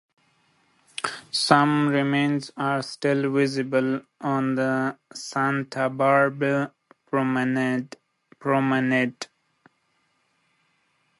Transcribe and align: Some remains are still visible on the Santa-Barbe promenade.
Some 1.29 1.87
remains 1.89 2.51
are 2.57 2.81
still 2.81 3.31
visible 3.31 4.01
on 4.19 4.55
the 4.55 4.97
Santa-Barbe 5.13 6.73
promenade. 7.05 7.97